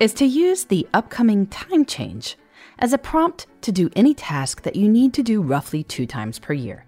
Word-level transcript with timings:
is 0.00 0.14
to 0.14 0.24
use 0.24 0.64
the 0.64 0.86
upcoming 0.94 1.46
time 1.46 1.84
change 1.84 2.36
as 2.78 2.92
a 2.92 2.98
prompt 2.98 3.46
to 3.62 3.72
do 3.72 3.90
any 3.96 4.14
task 4.14 4.62
that 4.62 4.76
you 4.76 4.88
need 4.88 5.12
to 5.14 5.22
do 5.22 5.42
roughly 5.42 5.82
two 5.82 6.06
times 6.06 6.38
per 6.38 6.52
year. 6.52 6.84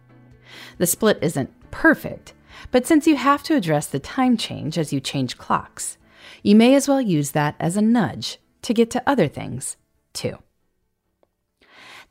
The 0.78 0.86
split 0.86 1.18
isn't 1.22 1.70
perfect, 1.70 2.34
but 2.70 2.86
since 2.86 3.06
you 3.06 3.16
have 3.16 3.42
to 3.44 3.56
address 3.56 3.86
the 3.86 3.98
time 3.98 4.36
change 4.36 4.78
as 4.78 4.92
you 4.92 5.00
change 5.00 5.38
clocks, 5.38 5.98
you 6.42 6.54
may 6.54 6.74
as 6.74 6.88
well 6.88 7.00
use 7.00 7.32
that 7.32 7.56
as 7.58 7.76
a 7.76 7.82
nudge 7.82 8.38
to 8.62 8.74
get 8.74 8.90
to 8.90 9.02
other 9.06 9.26
things, 9.26 9.76
too. 10.12 10.38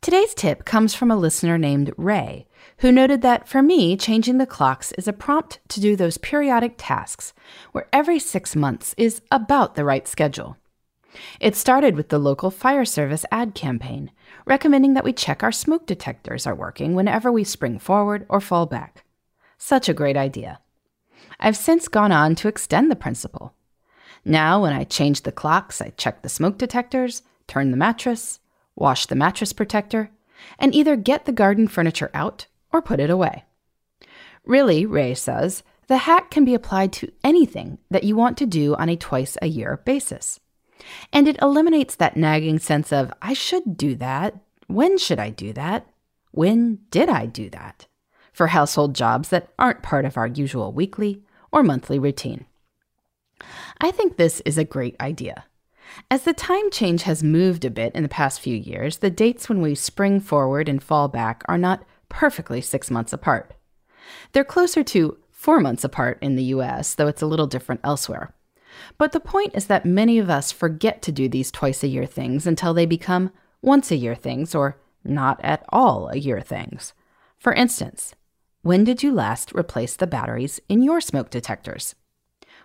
Today's 0.02 0.34
tip 0.34 0.64
comes 0.64 0.96
from 0.96 1.12
a 1.12 1.18
listener 1.18 1.58
named 1.58 1.94
Ray, 1.98 2.48
who 2.78 2.92
noted 2.92 3.22
that 3.22 3.48
for 3.48 3.62
me, 3.62 3.98
changing 3.98 4.38
the 4.38 4.46
clocks 4.46 4.94
is 4.94 5.08
a 5.08 5.14
prompt 5.14 5.60
to 5.70 5.82
do 5.82 5.96
those 5.96 6.18
periodic 6.18 6.76
tasks 6.78 7.34
where 7.74 7.90
every 7.92 8.18
six 8.18 8.56
months 8.56 8.96
is 8.98 9.22
about 9.30 9.76
the 9.76 9.84
right 9.84 10.08
schedule. 10.08 10.56
It 11.40 11.56
started 11.56 11.96
with 11.96 12.10
the 12.10 12.20
local 12.20 12.52
fire 12.52 12.86
service 12.86 13.26
ad 13.32 13.56
campaign, 13.56 14.12
recommending 14.46 14.94
that 14.94 15.04
we 15.04 15.14
check 15.14 15.44
our 15.44 15.52
smoke 15.52 15.86
detectors 15.86 16.46
are 16.46 16.56
working 16.56 16.94
whenever 16.94 17.32
we 17.32 17.44
spring 17.44 17.80
forward 17.80 18.26
or 18.30 18.40
fall 18.40 18.66
back. 18.66 19.04
Such 19.58 19.90
a 19.90 19.94
great 19.94 20.18
idea. 20.18 20.60
I've 21.40 21.58
since 21.58 21.88
gone 21.88 22.12
on 22.12 22.36
to 22.36 22.48
extend 22.48 22.92
the 22.92 22.96
principle. 22.96 23.54
Now, 24.26 24.62
when 24.62 24.74
I 24.74 24.84
change 24.84 25.24
the 25.24 25.32
clocks, 25.32 25.82
I 25.82 25.90
check 25.98 26.22
the 26.22 26.30
smoke 26.30 26.58
detectors, 26.58 27.22
turn 27.48 27.72
the 27.72 27.78
mattress, 27.78 28.40
wash 28.76 29.06
the 29.06 29.16
mattress 29.16 29.54
protector, 29.54 30.12
and 30.58 30.74
either 30.74 30.96
get 30.96 31.26
the 31.26 31.32
garden 31.32 31.68
furniture 31.68 32.12
out 32.14 32.48
or 32.72 32.82
put 32.82 33.00
it 33.00 33.10
away. 33.10 33.46
Really, 34.46 34.86
Ray 34.86 35.14
says, 35.16 35.64
the 35.88 35.98
hack 35.98 36.32
can 36.32 36.46
be 36.46 36.54
applied 36.54 36.94
to 36.94 37.12
anything 37.24 37.80
that 37.90 38.04
you 38.04 38.16
want 38.16 38.38
to 38.38 38.46
do 38.46 38.76
on 38.76 38.90
a 38.90 38.96
twice 38.96 39.38
a 39.42 39.48
year 39.48 39.82
basis. 39.86 40.40
And 41.12 41.28
it 41.28 41.42
eliminates 41.42 41.96
that 41.96 42.18
nagging 42.18 42.60
sense 42.60 42.92
of, 42.92 43.12
I 43.22 43.34
should 43.34 43.78
do 43.78 43.96
that. 43.96 44.36
When 44.68 44.98
should 44.98 45.20
I 45.20 45.30
do 45.30 45.54
that? 45.54 45.88
When 46.32 46.80
did 46.92 47.10
I 47.10 47.26
do 47.26 47.50
that? 47.50 47.88
For 48.34 48.48
household 48.48 48.96
jobs 48.96 49.30
that 49.30 49.50
aren't 49.58 49.84
part 49.84 50.06
of 50.06 50.18
our 50.18 50.28
usual 50.28 50.72
weekly 50.72 51.24
or 51.52 51.64
monthly 51.64 52.00
routine. 52.00 52.46
I 53.82 53.92
think 53.92 54.18
this 54.18 54.42
is 54.42 54.58
a 54.58 54.64
great 54.64 54.96
idea. 55.00 55.46
As 56.12 56.24
the 56.24 56.34
time 56.34 56.70
change 56.70 57.04
has 57.04 57.24
moved 57.24 57.66
a 57.66 57.70
bit 57.70 57.94
in 57.96 58.04
the 58.04 58.10
past 58.10 58.40
few 58.40 58.56
years, 58.56 58.98
the 58.98 59.10
dates 59.10 59.50
when 59.50 59.62
we 59.62 59.76
spring 59.76 60.20
forward 60.20 60.70
and 60.70 60.84
fall 60.84 61.08
back 61.08 61.44
are 61.48 61.58
not 61.58 61.84
perfectly 62.10 62.62
six 62.62 62.92
months 62.92 63.14
apart. 63.14 63.54
They're 64.32 64.44
closer 64.44 64.84
to 64.84 65.18
four 65.32 65.60
months 65.60 65.84
apart 65.84 66.20
in 66.22 66.36
the 66.36 66.44
US, 66.56 66.94
though 66.94 67.08
it's 67.08 67.22
a 67.22 67.28
little 67.28 67.48
different 67.48 67.82
elsewhere. 67.84 68.34
But 68.98 69.12
the 69.12 69.20
point 69.20 69.56
is 69.56 69.68
that 69.68 69.86
many 69.86 70.20
of 70.20 70.30
us 70.30 70.52
forget 70.52 71.02
to 71.04 71.12
do 71.12 71.28
these 71.28 71.52
twice 71.52 71.84
a 71.84 71.88
year 71.88 72.06
things 72.06 72.46
until 72.46 72.74
they 72.74 72.86
become 72.86 73.32
once 73.62 73.92
a 73.92 73.96
year 73.96 74.16
things 74.16 74.56
or 74.56 74.80
not 75.04 75.40
at 75.44 75.66
all 75.70 76.10
a 76.10 76.18
year 76.18 76.42
things. 76.42 76.94
For 77.38 77.54
instance, 77.54 78.16
when 78.62 78.84
did 78.84 79.02
you 79.04 79.14
last 79.14 79.54
replace 79.54 79.96
the 79.96 80.08
batteries 80.08 80.60
in 80.68 80.84
your 80.84 81.00
smoke 81.00 81.30
detectors? 81.30 81.96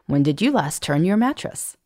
When 0.07 0.23
did 0.23 0.43
you 0.43 0.51
last 0.51 0.83
turn 0.83 1.05
your 1.05 1.17
mattress? 1.17 1.77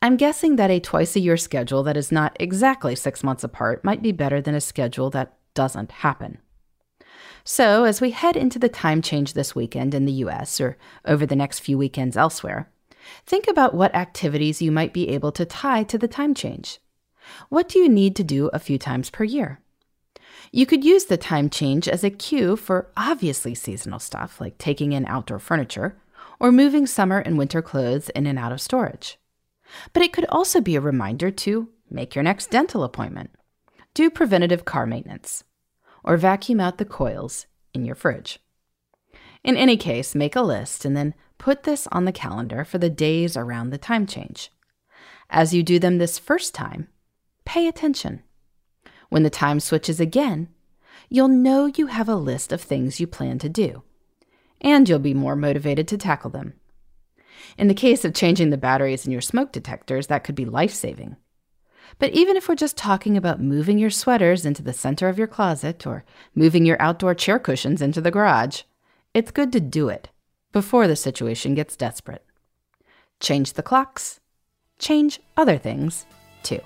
I'm 0.00 0.16
guessing 0.16 0.56
that 0.56 0.70
a 0.70 0.80
twice 0.80 1.14
a 1.14 1.20
year 1.20 1.36
schedule 1.36 1.82
that 1.82 1.96
is 1.96 2.10
not 2.10 2.36
exactly 2.40 2.94
six 2.94 3.22
months 3.22 3.44
apart 3.44 3.84
might 3.84 4.02
be 4.02 4.12
better 4.12 4.40
than 4.40 4.54
a 4.54 4.60
schedule 4.60 5.10
that 5.10 5.36
doesn't 5.54 5.92
happen. 5.92 6.38
So, 7.44 7.84
as 7.84 8.00
we 8.00 8.10
head 8.10 8.36
into 8.36 8.58
the 8.58 8.68
time 8.68 9.02
change 9.02 9.32
this 9.32 9.54
weekend 9.54 9.94
in 9.94 10.04
the 10.04 10.12
US 10.24 10.60
or 10.60 10.76
over 11.04 11.26
the 11.26 11.36
next 11.36 11.60
few 11.60 11.78
weekends 11.78 12.16
elsewhere, 12.16 12.70
Think 13.26 13.48
about 13.48 13.74
what 13.74 13.94
activities 13.94 14.62
you 14.62 14.72
might 14.72 14.92
be 14.92 15.08
able 15.10 15.32
to 15.32 15.44
tie 15.44 15.82
to 15.84 15.98
the 15.98 16.08
time 16.08 16.34
change. 16.34 16.78
What 17.48 17.68
do 17.68 17.78
you 17.78 17.88
need 17.88 18.16
to 18.16 18.24
do 18.24 18.48
a 18.52 18.58
few 18.58 18.78
times 18.78 19.10
per 19.10 19.24
year? 19.24 19.60
You 20.50 20.66
could 20.66 20.84
use 20.84 21.04
the 21.04 21.16
time 21.16 21.50
change 21.50 21.88
as 21.88 22.02
a 22.02 22.10
cue 22.10 22.56
for 22.56 22.90
obviously 22.96 23.54
seasonal 23.54 23.98
stuff 23.98 24.40
like 24.40 24.56
taking 24.56 24.92
in 24.92 25.04
outdoor 25.06 25.38
furniture 25.38 25.96
or 26.40 26.52
moving 26.52 26.86
summer 26.86 27.18
and 27.18 27.36
winter 27.36 27.60
clothes 27.60 28.08
in 28.10 28.26
and 28.26 28.38
out 28.38 28.52
of 28.52 28.60
storage. 28.60 29.18
But 29.92 30.02
it 30.02 30.12
could 30.12 30.24
also 30.26 30.60
be 30.60 30.76
a 30.76 30.80
reminder 30.80 31.30
to 31.30 31.68
make 31.90 32.14
your 32.14 32.22
next 32.22 32.50
dental 32.50 32.84
appointment, 32.84 33.30
do 33.94 34.10
preventative 34.10 34.64
car 34.64 34.86
maintenance, 34.86 35.44
or 36.04 36.16
vacuum 36.16 36.60
out 36.60 36.78
the 36.78 36.84
coils 36.84 37.46
in 37.74 37.84
your 37.84 37.94
fridge. 37.94 38.38
In 39.44 39.56
any 39.56 39.76
case, 39.76 40.14
make 40.14 40.36
a 40.36 40.42
list 40.42 40.84
and 40.84 40.96
then 40.96 41.14
put 41.38 41.62
this 41.62 41.86
on 41.92 42.04
the 42.04 42.12
calendar 42.12 42.64
for 42.64 42.78
the 42.78 42.90
days 42.90 43.36
around 43.36 43.70
the 43.70 43.78
time 43.78 44.06
change. 44.06 44.50
As 45.30 45.54
you 45.54 45.62
do 45.62 45.78
them 45.78 45.98
this 45.98 46.18
first 46.18 46.54
time, 46.54 46.88
pay 47.44 47.68
attention. 47.68 48.22
When 49.08 49.22
the 49.22 49.30
time 49.30 49.60
switches 49.60 50.00
again, 50.00 50.48
you'll 51.08 51.28
know 51.28 51.66
you 51.66 51.86
have 51.86 52.08
a 52.08 52.16
list 52.16 52.52
of 52.52 52.60
things 52.60 53.00
you 53.00 53.06
plan 53.06 53.38
to 53.38 53.48
do, 53.48 53.82
and 54.60 54.88
you'll 54.88 54.98
be 54.98 55.14
more 55.14 55.36
motivated 55.36 55.88
to 55.88 55.98
tackle 55.98 56.30
them. 56.30 56.54
In 57.56 57.68
the 57.68 57.74
case 57.74 58.04
of 58.04 58.14
changing 58.14 58.50
the 58.50 58.58
batteries 58.58 59.06
in 59.06 59.12
your 59.12 59.20
smoke 59.20 59.52
detectors, 59.52 60.08
that 60.08 60.24
could 60.24 60.34
be 60.34 60.44
life 60.44 60.72
saving. 60.72 61.16
But 61.98 62.12
even 62.12 62.36
if 62.36 62.48
we're 62.48 62.54
just 62.54 62.76
talking 62.76 63.16
about 63.16 63.40
moving 63.40 63.78
your 63.78 63.90
sweaters 63.90 64.44
into 64.44 64.62
the 64.62 64.72
center 64.72 65.08
of 65.08 65.18
your 65.18 65.26
closet 65.26 65.86
or 65.86 66.04
moving 66.34 66.66
your 66.66 66.80
outdoor 66.80 67.14
chair 67.14 67.38
cushions 67.38 67.80
into 67.80 68.00
the 68.00 68.10
garage, 68.10 68.62
it's 69.14 69.30
good 69.30 69.52
to 69.52 69.60
do 69.60 69.88
it 69.88 70.08
before 70.52 70.86
the 70.86 70.96
situation 70.96 71.54
gets 71.54 71.76
desperate. 71.76 72.24
Change 73.20 73.54
the 73.54 73.62
clocks, 73.62 74.20
change 74.78 75.20
other 75.36 75.58
things 75.58 76.06
too. 76.42 76.60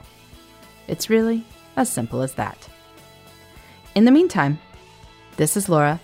It's 0.89 1.11
really 1.11 1.45
as 1.77 1.89
simple 1.89 2.23
as 2.23 2.35
that. 2.35 2.69
In 3.95 4.05
the 4.05 4.11
meantime, 4.11 4.59
this 5.37 5.57
is 5.57 5.69
Laura. 5.69 6.01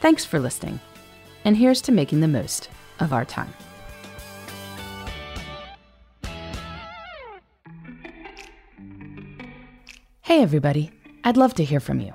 Thanks 0.00 0.24
for 0.24 0.38
listening, 0.38 0.80
and 1.44 1.56
here's 1.56 1.82
to 1.82 1.92
making 1.92 2.20
the 2.20 2.28
most 2.28 2.68
of 2.98 3.12
our 3.12 3.24
time. 3.24 3.52
Hey, 10.22 10.42
everybody. 10.42 10.90
I'd 11.24 11.36
love 11.36 11.54
to 11.54 11.64
hear 11.64 11.80
from 11.80 12.00
you. 12.00 12.14